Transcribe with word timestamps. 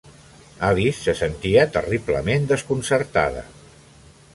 Alice 0.69 1.01
se 1.09 1.13
sentia 1.19 1.67
terriblement 1.77 2.51
desconcertada. 2.55 3.49